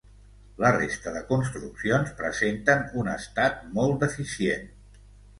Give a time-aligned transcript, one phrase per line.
[0.61, 4.65] La resta de construccions presenten un estat molt deficient.